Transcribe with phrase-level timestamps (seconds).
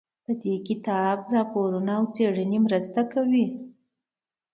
[0.25, 3.45] د دې کتاب راپورونه او څېړنې مرسته کوي.